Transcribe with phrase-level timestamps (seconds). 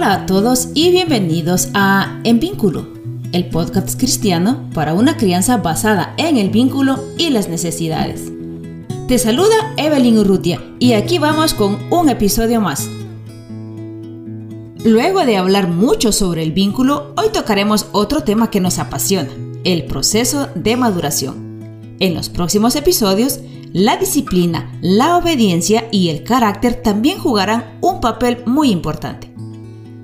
[0.00, 2.88] Hola a todos y bienvenidos a En Vínculo,
[3.32, 8.32] el podcast cristiano para una crianza basada en el vínculo y las necesidades.
[9.08, 12.88] Te saluda Evelyn Urrutia y aquí vamos con un episodio más.
[14.86, 19.28] Luego de hablar mucho sobre el vínculo, hoy tocaremos otro tema que nos apasiona,
[19.64, 21.96] el proceso de maduración.
[21.98, 23.40] En los próximos episodios,
[23.74, 29.29] la disciplina, la obediencia y el carácter también jugarán un papel muy importante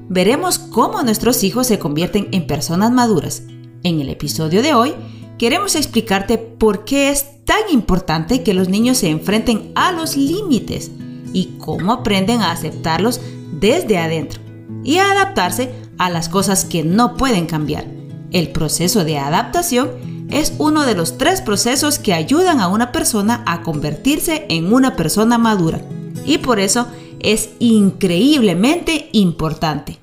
[0.09, 3.43] veremos cómo nuestros hijos se convierten en personas maduras.
[3.83, 4.95] En el episodio de hoy
[5.39, 10.91] queremos explicarte por qué es tan importante que los niños se enfrenten a los límites
[11.33, 13.21] y cómo aprenden a aceptarlos
[13.53, 14.41] desde adentro
[14.83, 17.87] y a adaptarse a las cosas que no pueden cambiar.
[18.33, 23.43] El proceso de adaptación es uno de los tres procesos que ayudan a una persona
[23.47, 25.81] a convertirse en una persona madura
[26.25, 26.89] y por eso
[27.27, 29.99] es increíblemente importante.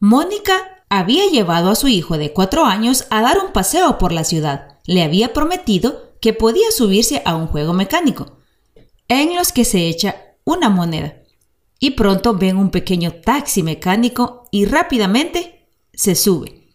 [0.00, 4.24] Mónica había llevado a su hijo de cuatro años a dar un paseo por la
[4.24, 4.80] ciudad.
[4.84, 8.38] Le había prometido que podía subirse a un juego mecánico,
[9.06, 11.22] en los que se echa una moneda.
[11.78, 16.74] Y pronto ven un pequeño taxi mecánico y rápidamente se sube.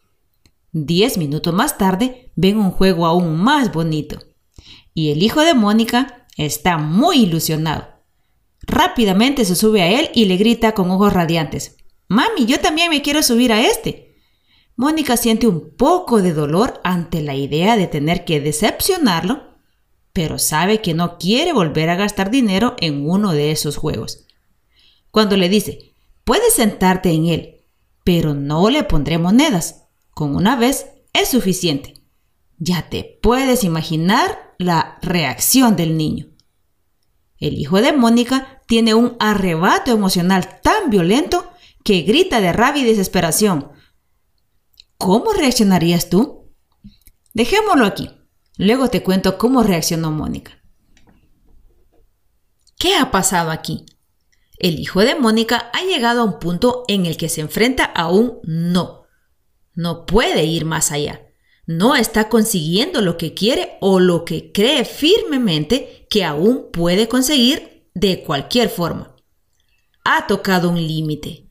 [0.72, 4.20] Diez minutos más tarde ven un juego aún más bonito.
[4.94, 7.99] Y el hijo de Mónica está muy ilusionado.
[8.62, 11.78] Rápidamente se sube a él y le grita con ojos radiantes.
[12.08, 14.16] Mami, yo también me quiero subir a este.
[14.76, 19.44] Mónica siente un poco de dolor ante la idea de tener que decepcionarlo,
[20.14, 24.26] pero sabe que no quiere volver a gastar dinero en uno de esos juegos.
[25.12, 27.66] Cuando le dice, puedes sentarte en él,
[28.04, 29.88] pero no le pondré monedas.
[30.12, 31.96] Con una vez es suficiente.
[32.58, 36.29] Ya te puedes imaginar la reacción del niño.
[37.40, 41.50] El hijo de Mónica tiene un arrebato emocional tan violento
[41.84, 43.72] que grita de rabia y desesperación.
[44.98, 46.52] ¿Cómo reaccionarías tú?
[47.34, 48.10] Dejémoslo aquí.
[48.58, 50.62] Luego te cuento cómo reaccionó Mónica.
[52.78, 53.86] ¿Qué ha pasado aquí?
[54.58, 58.10] El hijo de Mónica ha llegado a un punto en el que se enfrenta a
[58.12, 59.06] un no.
[59.74, 61.26] No puede ir más allá.
[61.66, 67.88] No está consiguiendo lo que quiere o lo que cree firmemente que aún puede conseguir
[67.94, 69.16] de cualquier forma.
[70.04, 71.48] Ha tocado un límite.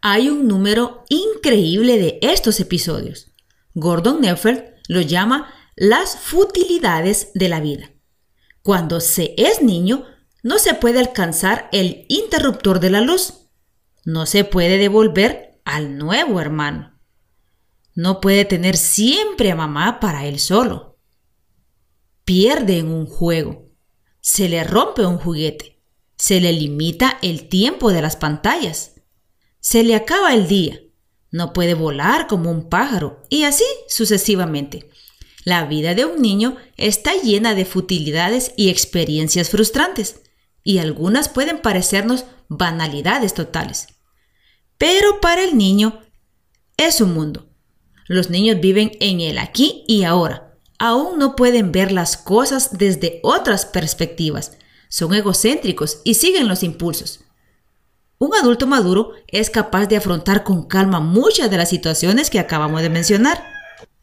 [0.00, 3.32] Hay un número increíble de estos episodios.
[3.74, 7.90] Gordon Neufeld lo llama las futilidades de la vida.
[8.62, 10.06] Cuando se es niño,
[10.42, 13.50] no se puede alcanzar el interruptor de la luz.
[14.04, 16.98] No se puede devolver al nuevo hermano.
[17.94, 20.89] No puede tener siempre a mamá para él solo
[22.30, 23.72] pierde en un juego,
[24.20, 25.82] se le rompe un juguete,
[26.16, 28.92] se le limita el tiempo de las pantallas,
[29.58, 30.78] se le acaba el día,
[31.32, 33.20] no puede volar como un pájaro.
[33.30, 34.88] Y así sucesivamente.
[35.42, 40.20] La vida de un niño está llena de futilidades y experiencias frustrantes,
[40.62, 43.88] y algunas pueden parecernos banalidades totales.
[44.78, 45.98] Pero para el niño
[46.76, 47.48] es un mundo.
[48.06, 50.49] Los niños viven en el aquí y ahora,
[50.80, 54.52] aún no pueden ver las cosas desde otras perspectivas.
[54.88, 57.20] Son egocéntricos y siguen los impulsos.
[58.18, 62.80] Un adulto maduro es capaz de afrontar con calma muchas de las situaciones que acabamos
[62.80, 63.44] de mencionar.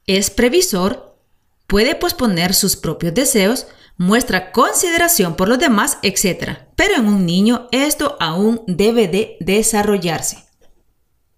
[0.05, 1.17] Es previsor,
[1.65, 3.65] puede posponer sus propios deseos,
[3.97, 6.59] muestra consideración por los demás, etc.
[6.75, 10.45] Pero en un niño esto aún debe de desarrollarse.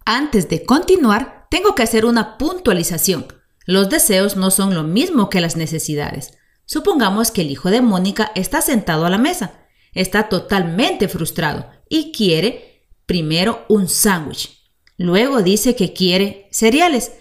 [0.06, 3.39] Antes de continuar, tengo que hacer una puntualización.
[3.70, 6.34] Los deseos no son lo mismo que las necesidades.
[6.66, 12.12] Supongamos que el hijo de Mónica está sentado a la mesa, está totalmente frustrado y
[12.12, 14.74] quiere primero un sándwich.
[14.98, 17.12] Luego dice que quiere cereales.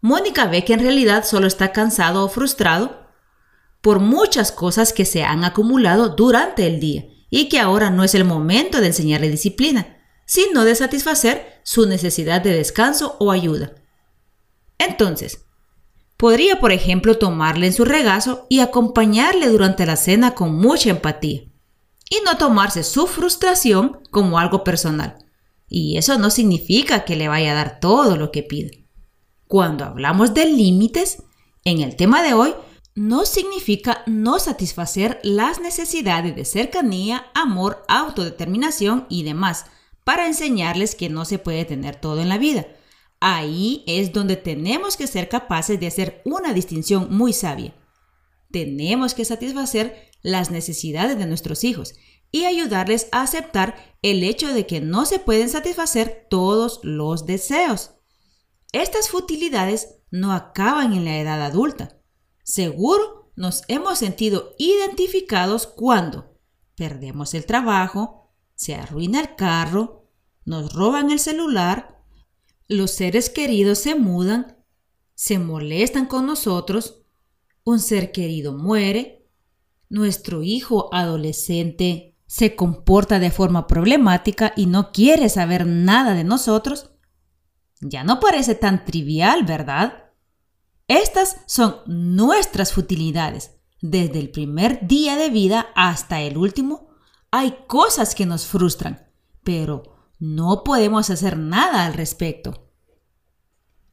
[0.00, 3.06] Mónica ve que en realidad solo está cansado o frustrado
[3.80, 8.16] por muchas cosas que se han acumulado durante el día y que ahora no es
[8.16, 13.76] el momento de enseñarle disciplina, sino de satisfacer su necesidad de descanso o ayuda.
[14.78, 15.46] Entonces,
[16.22, 21.40] Podría, por ejemplo, tomarle en su regazo y acompañarle durante la cena con mucha empatía.
[22.08, 25.18] Y no tomarse su frustración como algo personal.
[25.68, 28.86] Y eso no significa que le vaya a dar todo lo que pide.
[29.48, 31.24] Cuando hablamos de límites,
[31.64, 32.54] en el tema de hoy,
[32.94, 39.66] no significa no satisfacer las necesidades de cercanía, amor, autodeterminación y demás,
[40.04, 42.68] para enseñarles que no se puede tener todo en la vida
[43.24, 47.72] Ahí es donde tenemos que ser capaces de hacer una distinción muy sabia.
[48.50, 51.94] Tenemos que satisfacer las necesidades de nuestros hijos,
[52.32, 57.92] y ayudarles a aceptar el hecho de que no se pueden satisfacer todos los deseos.
[58.72, 62.00] Estas futilidades no acaban en la edad adulta.
[62.42, 66.40] Seguro nos hemos sentido identificados cuando
[66.74, 70.08] perdemos el trabajo, se arruina el carro,
[70.44, 71.91] nos roban el celular,
[72.72, 74.58] los seres queridos se mudan,
[75.14, 77.02] se molestan con nosotros,
[77.64, 79.28] un ser querido muere,
[79.88, 86.92] nuestro hijo adolescente se comporta de forma problemática y no quiere saber nada de nosotros,
[87.80, 90.10] ya no parece tan trivial, ¿verdad?
[90.88, 93.52] Estas son nuestras futilidades.
[93.80, 96.90] Desde el primer día de vida hasta el último,
[97.30, 99.10] hay cosas que nos frustran,
[99.42, 99.82] pero
[100.18, 102.61] no podemos hacer nada al respecto.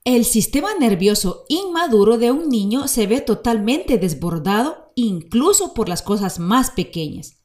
[0.10, 6.40] El sistema nervioso inmaduro de un niño se ve totalmente desbordado incluso por las cosas
[6.40, 7.44] más pequeñas.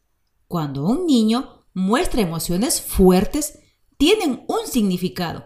[0.49, 3.59] Cuando un niño muestra emociones fuertes,
[3.99, 5.45] tienen un significado.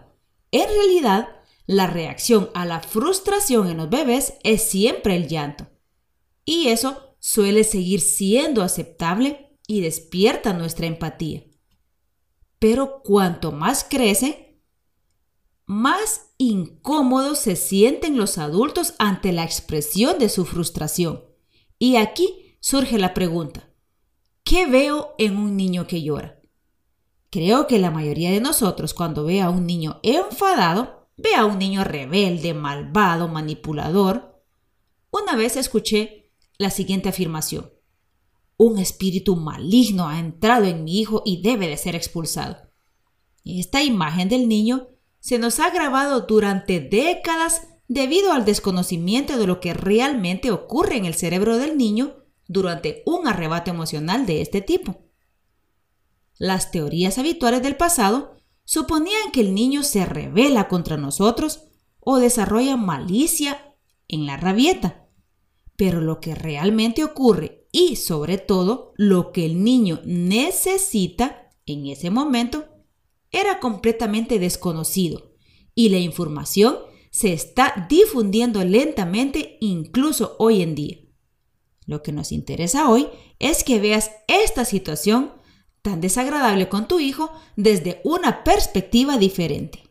[0.51, 1.27] En realidad,
[1.65, 5.67] la reacción a la frustración en los bebés es siempre el llanto.
[6.45, 11.43] Y eso suele seguir siendo aceptable y despierta nuestra empatía.
[12.59, 14.63] Pero cuanto más crece,
[15.65, 21.25] más incómodos se sienten los adultos ante la expresión de su frustración.
[21.77, 23.69] Y aquí surge la pregunta,
[24.49, 26.41] ¿Qué veo en un niño que llora?
[27.29, 31.59] Creo que la mayoría de nosotros cuando ve a un niño enfadado, ve a un
[31.59, 34.41] niño rebelde, malvado, manipulador.
[35.11, 37.71] Una vez escuché la siguiente afirmación.
[38.57, 42.57] Un espíritu maligno ha entrado en mi hijo y debe de ser expulsado.
[43.45, 44.87] Esta imagen del niño
[45.19, 51.05] se nos ha grabado durante décadas debido al desconocimiento de lo que realmente ocurre en
[51.05, 52.17] el cerebro del niño
[52.47, 55.05] durante un arrebato emocional de este tipo.
[56.37, 61.63] Las teorías habituales del pasado suponían que el niño se revela contra nosotros
[61.99, 63.75] o desarrolla malicia
[64.07, 65.07] en la rabieta.
[65.75, 72.09] Pero lo que realmente ocurre y sobre todo lo que el niño necesita en ese
[72.09, 72.65] momento
[73.31, 75.35] era completamente desconocido
[75.75, 76.77] y la información
[77.11, 80.97] se está difundiendo lentamente incluso hoy en día.
[81.85, 83.07] Lo que nos interesa hoy
[83.39, 85.33] es que veas esta situación
[85.81, 89.83] tan desagradable con tu hijo desde una perspectiva diferente.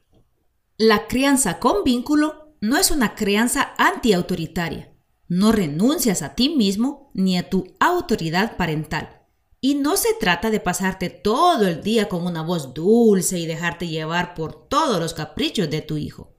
[0.77, 4.95] La crianza con vínculo no es una crianza antiautoritaria.
[5.27, 9.18] No renuncias a ti mismo ni a tu autoridad parental.
[9.61, 13.89] Y no se trata de pasarte todo el día con una voz dulce y dejarte
[13.89, 16.37] llevar por todos los caprichos de tu hijo.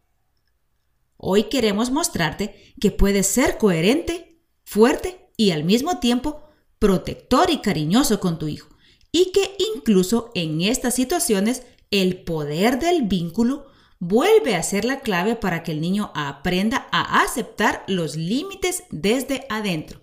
[1.18, 6.44] Hoy queremos mostrarte que puedes ser coherente, fuerte y al mismo tiempo
[6.80, 8.70] protector y cariñoso con tu hijo.
[9.12, 13.66] Y que incluso en estas situaciones el poder del vínculo
[14.00, 19.46] vuelve a ser la clave para que el niño aprenda a aceptar los límites desde
[19.50, 20.00] adentro.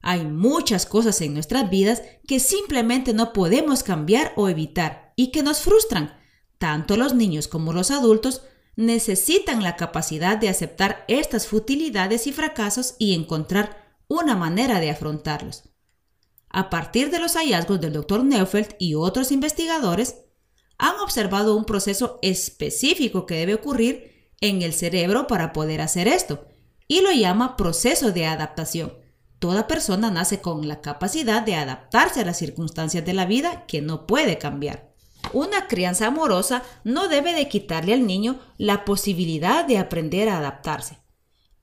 [0.00, 5.42] Hay muchas cosas en nuestras vidas que simplemente no podemos cambiar o evitar y que
[5.42, 6.18] nos frustran.
[6.58, 8.42] Tanto los niños como los adultos
[8.76, 13.76] necesitan la capacidad de aceptar estas futilidades y fracasos y encontrar
[14.08, 15.64] una manera de afrontarlos.
[16.48, 18.24] A partir de los hallazgos del Dr.
[18.24, 20.16] Neufeld y otros investigadores,
[20.78, 26.46] han observado un proceso específico que debe ocurrir en el cerebro para poder hacer esto,
[26.88, 28.99] y lo llama proceso de adaptación.
[29.40, 33.80] Toda persona nace con la capacidad de adaptarse a las circunstancias de la vida que
[33.80, 34.92] no puede cambiar.
[35.32, 40.98] Una crianza amorosa no debe de quitarle al niño la posibilidad de aprender a adaptarse.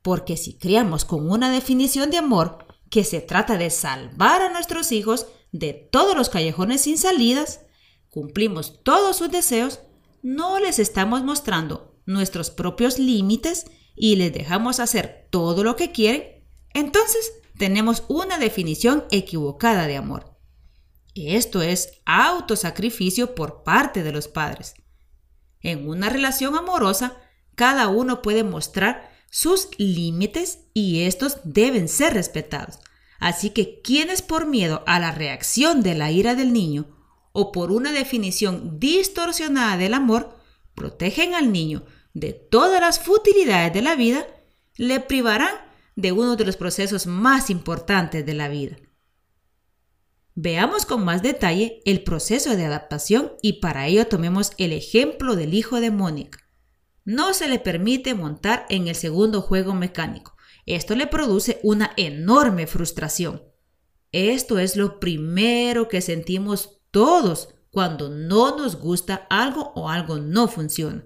[0.02, 4.92] Porque si criamos con una definición de amor que se trata de salvar a nuestros
[4.92, 7.62] hijos de todos los callejones sin salidas,
[8.10, 9.82] cumplimos todos sus deseos,
[10.24, 16.44] no les estamos mostrando nuestros propios límites y les dejamos hacer todo lo que quieren,
[16.74, 20.38] entonces tenemos una definición equivocada de amor.
[21.16, 24.76] Esto es autosacrificio por parte de los padres.
[25.62, 27.18] En una relación amorosa,
[27.56, 32.80] cada uno puede mostrar sus límites y estos deben ser respetados.
[33.20, 36.86] Así que quienes por miedo a la reacción de la ira del niño
[37.32, 40.38] o por una definición distorsionada del amor,
[40.76, 41.84] protegen al niño
[42.14, 44.28] de todas las futilidades de la vida,
[44.76, 45.67] le privarán
[45.98, 48.78] de uno de los procesos más importantes de la vida.
[50.34, 55.54] Veamos con más detalle el proceso de adaptación y para ello tomemos el ejemplo del
[55.54, 56.48] hijo de Mónica
[57.08, 60.36] no se le permite montar en el segundo juego mecánico.
[60.66, 63.44] Esto le produce una enorme frustración.
[64.12, 70.50] esto es lo primero que sentimos todos cuando no nos gusta algo o algo no
[70.50, 71.06] funciona.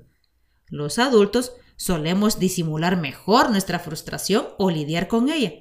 [0.70, 5.52] Los adultos solemos disimular mejor nuestra frustración o lidiar con ella,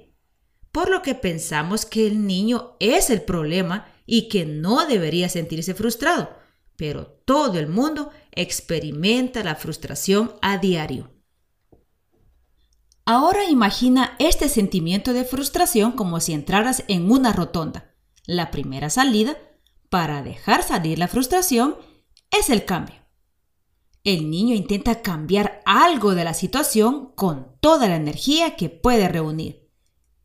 [0.70, 5.72] por lo que pensamos que el niño es el problema y que no debería sentirse
[5.72, 6.28] frustrado,
[6.76, 11.10] pero todo el mundo experimenta la frustración a diario.
[13.06, 17.94] Ahora imagina este sentimiento de frustración como si entraras en una rotonda.
[18.26, 19.38] La primera salida
[19.88, 21.76] para dejar salir la frustración
[22.30, 22.99] es el cambio.
[24.02, 29.68] El niño intenta cambiar algo de la situación con toda la energía que puede reunir.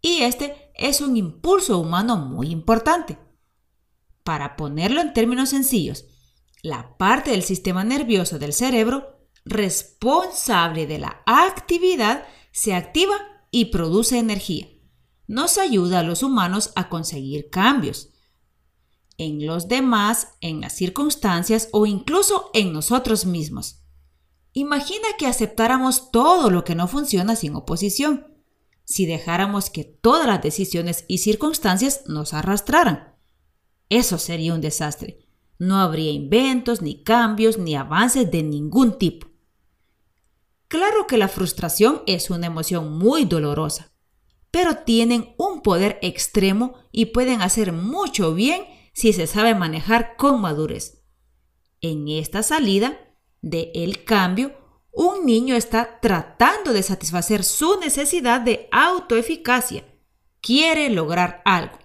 [0.01, 3.17] Y este es un impulso humano muy importante.
[4.23, 6.05] Para ponerlo en términos sencillos,
[6.61, 13.15] la parte del sistema nervioso del cerebro responsable de la actividad se activa
[13.51, 14.67] y produce energía.
[15.27, 18.14] Nos ayuda a los humanos a conseguir cambios
[19.17, 23.81] en los demás, en las circunstancias o incluso en nosotros mismos.
[24.53, 28.27] Imagina que aceptáramos todo lo que no funciona sin oposición,
[28.85, 33.15] si dejáramos que todas las decisiones y circunstancias nos arrastraran.
[33.89, 35.19] Eso sería un desastre.
[35.57, 39.27] No habría inventos, ni cambios, ni avances de ningún tipo.
[40.67, 43.93] Claro que la frustración es una emoción muy dolorosa,
[44.51, 48.65] pero tienen un poder extremo y pueden hacer mucho bien
[48.95, 51.03] si se sabe manejar con madurez.
[51.81, 52.97] En esta salida
[53.41, 54.53] de el cambio,
[54.91, 59.83] un niño está tratando de satisfacer su necesidad de autoeficacia.
[60.39, 61.77] Quiere lograr algo.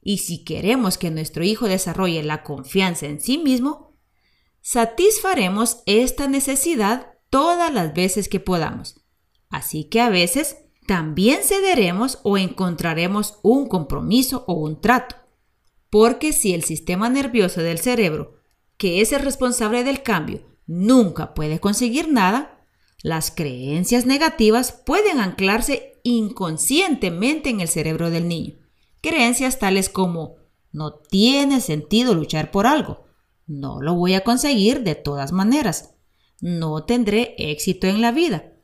[0.00, 3.98] Y si queremos que nuestro hijo desarrolle la confianza en sí mismo,
[4.60, 9.04] satisfaremos esta necesidad todas las veces que podamos.
[9.50, 15.21] Así que a veces también cederemos o encontraremos un compromiso o un trato.
[15.92, 18.38] Porque si el sistema nervioso del cerebro,
[18.78, 22.64] que es el responsable del cambio, nunca puede conseguir nada,
[23.02, 28.54] las creencias negativas pueden anclarse inconscientemente en el cerebro del niño.
[29.02, 30.36] Creencias tales como
[30.72, 33.04] no tiene sentido luchar por algo,
[33.46, 35.96] no lo voy a conseguir de todas maneras,
[36.40, 38.54] no tendré éxito en la vida.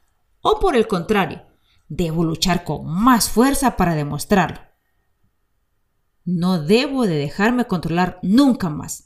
[0.41, 1.43] O por el contrario,
[1.89, 4.68] debo luchar con más fuerza para demostrarlo.
[6.31, 9.05] No debo de dejarme controlar nunca más.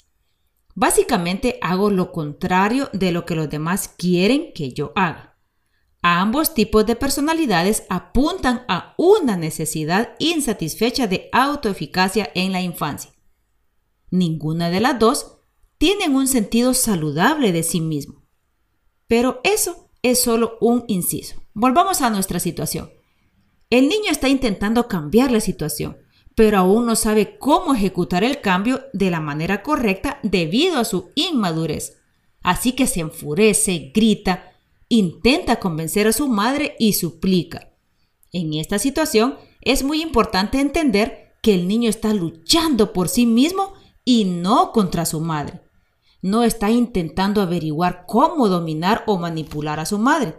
[0.74, 5.38] Básicamente hago lo contrario de lo que los demás quieren que yo haga.
[6.02, 13.12] Ambos tipos de personalidades apuntan a una necesidad insatisfecha de autoeficacia en la infancia.
[14.10, 15.36] Ninguna de las dos
[15.78, 18.24] tiene un sentido saludable de sí mismo.
[19.06, 21.36] Pero eso es solo un inciso.
[21.54, 22.90] Volvamos a nuestra situación.
[23.70, 26.01] El niño está intentando cambiar la situación,
[26.34, 31.10] pero aún no sabe cómo ejecutar el cambio de la manera correcta debido a su
[31.14, 31.98] inmadurez.
[32.42, 34.52] Así que se enfurece, grita,
[34.88, 37.68] intenta convencer a su madre y suplica.
[38.32, 43.74] En esta situación es muy importante entender que el niño está luchando por sí mismo
[44.04, 45.60] y no contra su madre.
[46.22, 50.36] No está intentando averiguar cómo dominar o manipular a su madre.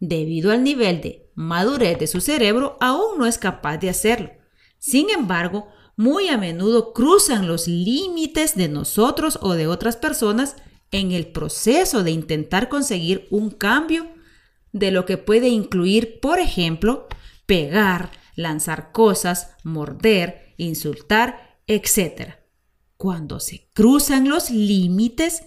[0.00, 4.30] Debido al nivel de madurez de su cerebro, aún no es capaz de hacerlo.
[4.78, 10.56] Sin embargo, muy a menudo cruzan los límites de nosotros o de otras personas
[10.90, 14.06] en el proceso de intentar conseguir un cambio
[14.72, 17.08] de lo que puede incluir, por ejemplo,
[17.46, 22.34] pegar, lanzar cosas, morder, insultar, etc.
[22.96, 25.42] Cuando se cruzan los límites,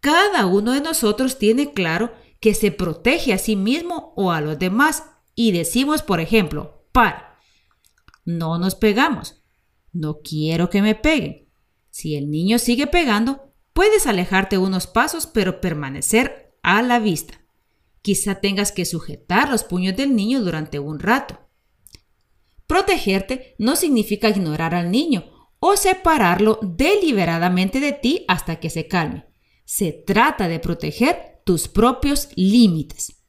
[0.00, 4.58] cada uno de nosotros tiene claro que se protege a sí mismo o a los
[4.58, 7.25] demás y decimos, por ejemplo, para.
[8.26, 9.42] No nos pegamos.
[9.92, 11.48] No quiero que me peguen.
[11.88, 17.42] Si el niño sigue pegando, Puedes alejarte unos pasos, pero permanecer a la vista.
[18.00, 21.38] Quizá tengas que sujetar los puños del niño durante un rato.
[22.66, 25.26] Protegerte no significa ignorar al niño
[25.58, 29.26] o separarlo deliberadamente de ti hasta que se calme.
[29.66, 33.26] Se trata de proteger tus propios límites,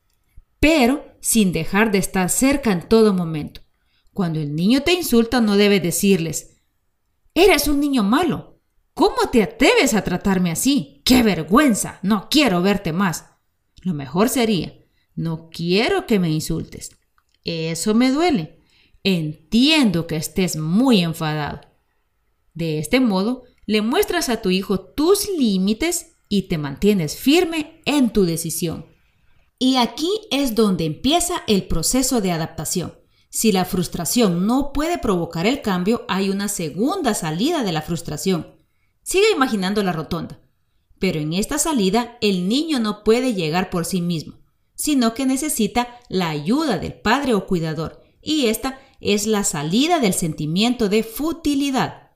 [0.61, 3.59] pero sin dejar de estar cerca en todo momento.
[4.17, 6.57] Cuando el niño te insulta no debes decirles,
[7.35, 8.57] eres un niño malo,
[8.95, 11.03] ¿Cómo te atreves a tratarme así?
[11.05, 11.99] ¡Qué vergüenza!
[12.01, 13.27] No quiero verte más.
[13.83, 14.73] Lo mejor sería,
[15.13, 16.97] no quiero que me insultes.
[17.43, 18.63] Eso me duele.
[19.03, 21.61] Entiendo que estés muy enfadado.
[22.55, 28.09] De este modo, le muestras a tu hijo tus límites y te mantienes firme en
[28.09, 28.87] tu decisión.
[29.59, 32.95] Y aquí es donde empieza el proceso de adaptación.
[33.37, 38.55] Si la frustración no puede provocar el cambio, hay una segunda salida de la frustración.
[39.03, 40.39] Sigue imaginando la rotonda.
[40.97, 44.39] Pero en esta salida el niño no puede llegar por sí mismo,
[44.73, 50.15] sino que necesita la ayuda del padre o cuidador, y esta es la salida del
[50.15, 52.13] sentimiento de futilidad.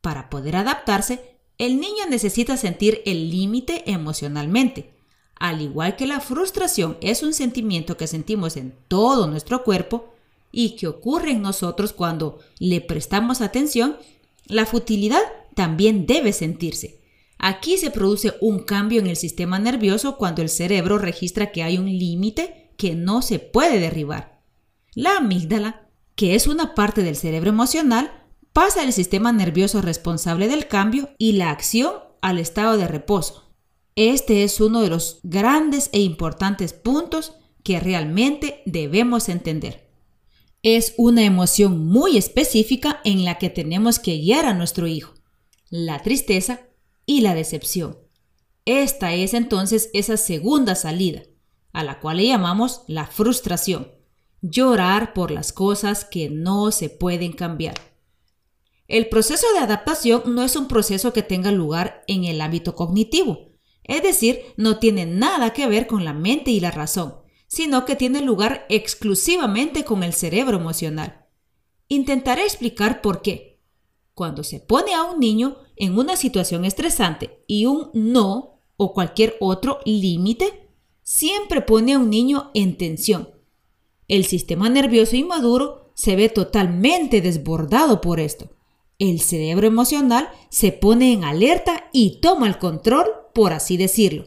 [0.00, 4.94] Para poder adaptarse, el niño necesita sentir el límite emocionalmente.
[5.34, 10.12] Al igual que la frustración es un sentimiento que sentimos en todo nuestro cuerpo
[10.52, 13.96] y que ocurre en nosotros cuando le prestamos atención,
[14.46, 15.22] la futilidad
[15.54, 17.00] también debe sentirse.
[17.38, 21.78] Aquí se produce un cambio en el sistema nervioso cuando el cerebro registra que hay
[21.78, 24.42] un límite que no se puede derribar.
[24.94, 28.12] La amígdala, que es una parte del cerebro emocional,
[28.52, 33.52] pasa del sistema nervioso responsable del cambio y la acción al estado de reposo.
[33.96, 39.91] Este es uno de los grandes e importantes puntos que realmente debemos entender.
[40.62, 45.12] Es una emoción muy específica en la que tenemos que guiar a nuestro hijo,
[45.70, 46.60] la tristeza
[47.04, 47.98] y la decepción.
[48.64, 51.22] Esta es entonces esa segunda salida,
[51.72, 53.90] a la cual le llamamos la frustración,
[54.40, 57.74] llorar por las cosas que no se pueden cambiar.
[58.86, 63.50] El proceso de adaptación no es un proceso que tenga lugar en el ámbito cognitivo,
[63.82, 67.21] es decir, no tiene nada que ver con la mente y la razón,
[67.52, 71.26] sino que tiene lugar exclusivamente con el cerebro emocional.
[71.86, 73.60] Intentaré explicar por qué.
[74.14, 79.36] Cuando se pone a un niño en una situación estresante y un no o cualquier
[79.38, 80.70] otro límite,
[81.02, 83.28] siempre pone a un niño en tensión.
[84.08, 88.48] El sistema nervioso inmaduro se ve totalmente desbordado por esto.
[88.98, 94.24] El cerebro emocional se pone en alerta y toma el control, por así decirlo.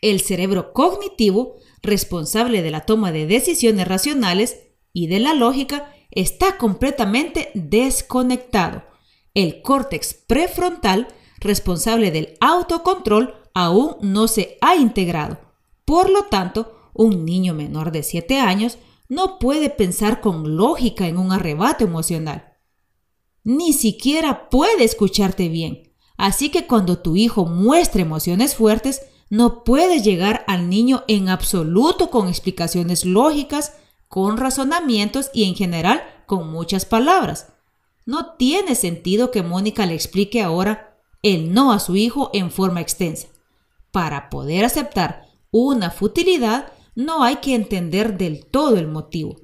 [0.00, 4.58] El cerebro cognitivo, responsable de la toma de decisiones racionales
[4.92, 8.84] y de la lógica, está completamente desconectado.
[9.34, 11.08] El córtex prefrontal,
[11.38, 15.38] responsable del autocontrol, aún no se ha integrado.
[15.84, 21.18] Por lo tanto, un niño menor de 7 años no puede pensar con lógica en
[21.18, 22.54] un arrebato emocional
[23.44, 25.92] ni siquiera puede escucharte bien.
[26.16, 29.02] Así que cuando tu hijo muestra emociones fuertes,
[29.34, 33.74] no puedes llegar al niño en absoluto con explicaciones lógicas,
[34.06, 37.52] con razonamientos y en general con muchas palabras.
[38.06, 42.80] No tiene sentido que Mónica le explique ahora el no a su hijo en forma
[42.80, 43.26] extensa.
[43.90, 49.40] Para poder aceptar una futilidad, no hay que entender del todo el motivo.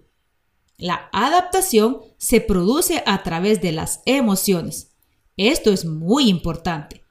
[0.76, 4.92] La adaptación se produce a través de las emociones.
[5.36, 7.02] Esto es muy importante.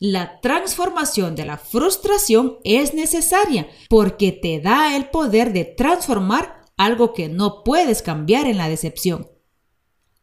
[0.00, 7.12] La transformación de la frustración es necesaria porque te da el poder de transformar algo
[7.12, 9.28] que no puedes cambiar en la decepción.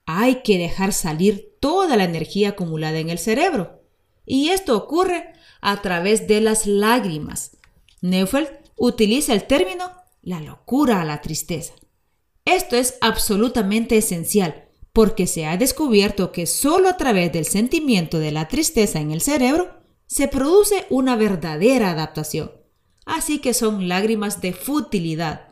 [0.06, 3.82] Hay que dejar salir toda la energía acumulada en el cerebro.
[4.26, 7.58] Y esto ocurre a través de las lágrimas.
[8.02, 11.74] Neufeld utiliza el término la locura a la tristeza.
[12.46, 14.65] Esto es absolutamente esencial
[14.96, 19.20] porque se ha descubierto que solo a través del sentimiento de la tristeza en el
[19.20, 22.54] cerebro se produce una verdadera adaptación.
[23.06, 25.50] Así que son lágrimas de futilidad.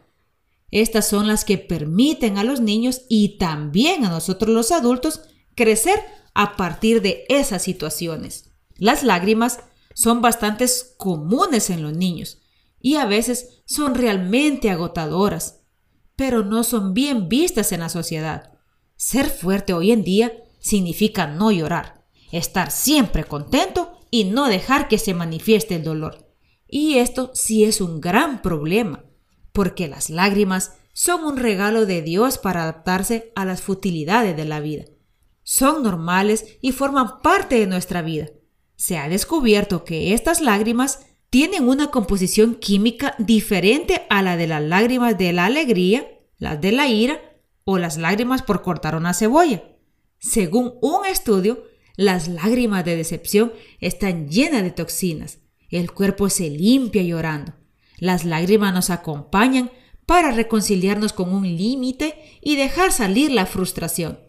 [0.71, 5.21] Estas son las que permiten a los niños y también a nosotros los adultos
[5.55, 5.99] crecer
[6.33, 8.51] a partir de esas situaciones.
[8.77, 9.59] Las lágrimas
[9.93, 12.39] son bastante comunes en los niños
[12.79, 15.63] y a veces son realmente agotadoras
[16.15, 18.52] pero no son bien vistas en la sociedad.
[19.03, 24.97] Ser fuerte hoy en día significa no llorar, estar siempre contento y no dejar que
[24.97, 26.33] se manifieste el dolor.
[26.69, 29.03] Y esto sí es un gran problema,
[29.51, 34.61] porque las lágrimas son un regalo de Dios para adaptarse a las futilidades de la
[34.61, 34.85] vida.
[35.43, 38.27] Son normales y forman parte de nuestra vida.
[38.77, 44.63] Se ha descubierto que estas lágrimas tienen una composición química diferente a la de las
[44.63, 47.32] lágrimas de la alegría, las de la ira
[47.65, 49.63] o las lágrimas por cortar una cebolla.
[50.19, 51.63] Según un estudio,
[51.95, 55.39] las lágrimas de decepción están llenas de toxinas.
[55.69, 57.53] El cuerpo se limpia llorando.
[57.97, 59.71] Las lágrimas nos acompañan
[60.05, 64.19] para reconciliarnos con un límite y dejar salir la frustración.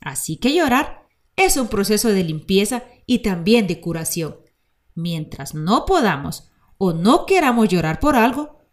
[0.00, 4.36] Así que llorar es un proceso de limpieza y también de curación.
[4.94, 8.64] Mientras no podamos o no queramos llorar por algo,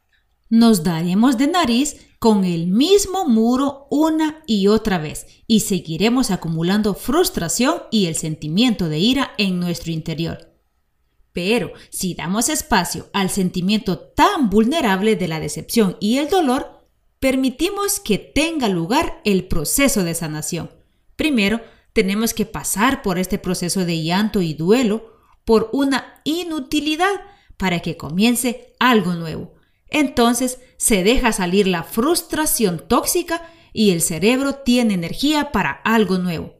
[0.49, 6.93] nos daremos de nariz con el mismo muro una y otra vez y seguiremos acumulando
[6.93, 10.55] frustración y el sentimiento de ira en nuestro interior.
[11.33, 16.87] Pero si damos espacio al sentimiento tan vulnerable de la decepción y el dolor,
[17.19, 20.71] permitimos que tenga lugar el proceso de sanación.
[21.17, 21.59] Primero,
[21.91, 25.11] tenemos que pasar por este proceso de llanto y duelo
[25.43, 27.19] por una inutilidad
[27.57, 29.52] para que comience algo nuevo.
[29.93, 36.55] Entonces se deja salir la frustración tóxica y el cerebro tiene energía para algo nuevo.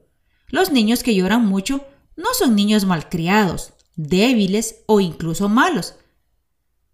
[0.47, 5.95] Los niños que lloran mucho no son niños malcriados, débiles o incluso malos.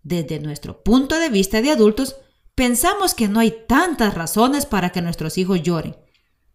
[0.02, 2.16] Desde nuestro punto de vista de adultos,
[2.56, 5.98] pensamos que no hay tantas razones para que nuestros hijos lloren,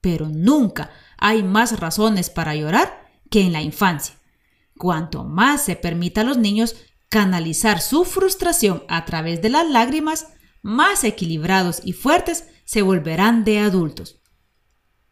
[0.00, 4.14] pero nunca hay más razones para llorar que en la infancia.
[4.78, 6.74] Cuanto más se permita a los niños
[7.14, 13.60] canalizar su frustración a través de las lágrimas, más equilibrados y fuertes se volverán de
[13.60, 14.20] adultos.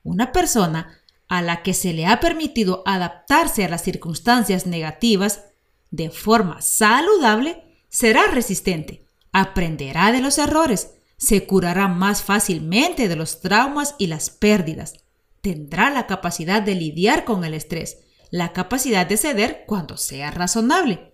[0.03, 5.45] Una persona a la que se le ha permitido adaptarse a las circunstancias negativas
[5.93, 13.41] de forma saludable será resistente, aprenderá de los errores, se curará más fácilmente de los
[13.41, 15.05] traumas y las pérdidas,
[15.41, 17.99] tendrá la capacidad de lidiar con el estrés,
[18.33, 21.12] la capacidad de ceder cuando sea razonable.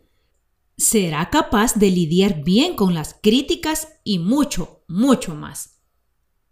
[0.79, 5.81] Será capaz de lidiar bien con las críticas y mucho, mucho más.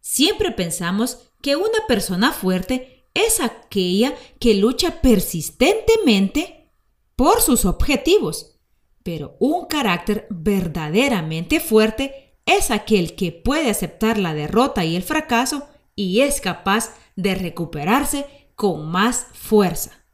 [0.01, 6.73] Siempre pensamos que una persona fuerte es aquella que lucha persistentemente
[7.15, 8.59] por sus objetivos,
[9.05, 15.69] pero un carácter verdaderamente fuerte es aquel que puede aceptar la derrota y el fracaso
[15.95, 20.05] y es capaz de recuperarse con más fuerza.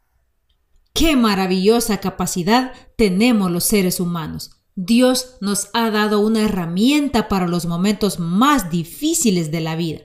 [0.92, 4.62] Qué maravillosa capacidad tenemos los seres humanos.
[4.74, 10.02] Dios nos ha dado una herramienta para los momentos más difíciles de la vida,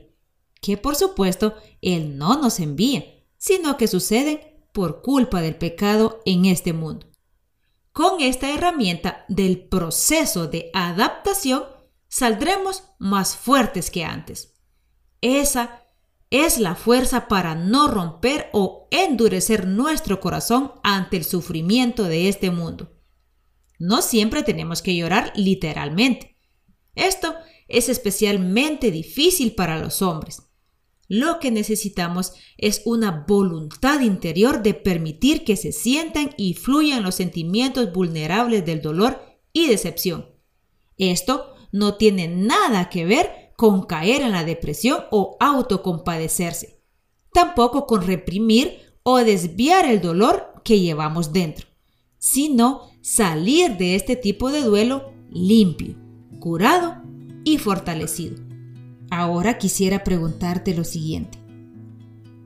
[0.61, 3.03] que por supuesto Él no nos envía,
[3.37, 4.39] sino que suceden
[4.73, 7.07] por culpa del pecado en este mundo.
[7.93, 11.63] Con esta herramienta del proceso de adaptación,
[12.07, 14.53] saldremos más fuertes que antes.
[15.21, 15.86] Esa
[16.29, 22.51] es la fuerza para no romper o endurecer nuestro corazón ante el sufrimiento de este
[22.51, 22.93] mundo.
[23.79, 26.37] No siempre tenemos que llorar literalmente.
[26.95, 27.35] Esto
[27.67, 30.43] es especialmente difícil para los hombres.
[31.07, 37.15] Lo que necesitamos es una voluntad interior de permitir que se sientan y fluyan los
[37.15, 39.21] sentimientos vulnerables del dolor
[39.53, 40.35] y decepción.
[40.97, 46.79] Esto no tiene nada que ver con caer en la depresión o autocompadecerse,
[47.33, 51.67] tampoco con reprimir o desviar el dolor que llevamos dentro,
[52.19, 55.95] sino salir de este tipo de duelo limpio,
[56.39, 57.01] curado
[57.43, 58.37] y fortalecido.
[59.09, 61.39] Ahora quisiera preguntarte lo siguiente.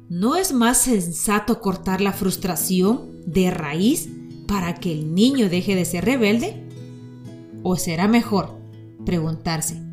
[0.08, 4.10] ¿No es más sensato cortar la frustración de raíz
[4.48, 6.70] para que el niño deje de ser rebelde?
[7.64, 8.58] ¿O será mejor
[9.06, 9.91] preguntarse,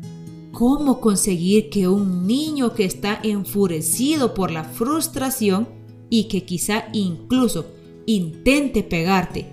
[0.59, 5.69] ¿Cómo conseguir que un niño que está enfurecido por la frustración
[6.09, 7.67] y que quizá incluso
[8.05, 9.49] intente pegarte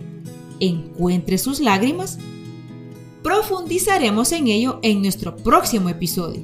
[0.58, 2.18] encuentre sus lágrimas?
[3.22, 6.42] Profundizaremos en ello en nuestro próximo episodio,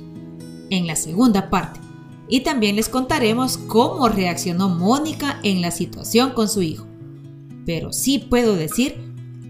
[0.70, 1.80] en la segunda parte,
[2.28, 6.86] y también les contaremos cómo reaccionó Mónica en la situación con su hijo.
[7.66, 8.94] Pero sí puedo decir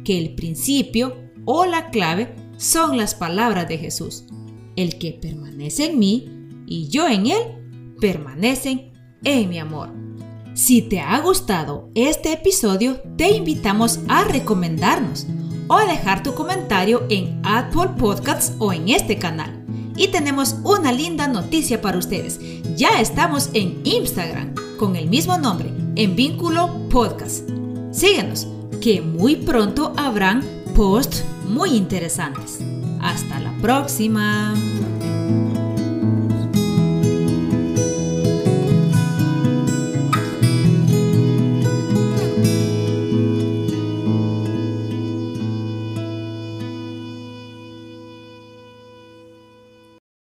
[0.05, 4.25] que el principio o la clave son las palabras de Jesús
[4.77, 6.29] el que permanece en mí
[6.67, 8.93] y yo en él, permanecen
[9.25, 9.91] en mi amor.
[10.55, 15.27] Si te ha gustado este episodio, te invitamos a recomendarnos
[15.69, 19.65] o a dejar tu comentario en Apple Podcasts o en este canal.
[19.97, 22.41] Y tenemos una linda noticia para ustedes.
[22.77, 27.49] Ya estamos en Instagram con el mismo nombre, en vínculo podcast.
[27.91, 28.47] Síguenos,
[28.81, 30.43] que muy pronto habrán
[30.75, 32.59] posts muy interesantes.
[33.03, 34.55] Hasta la próxima.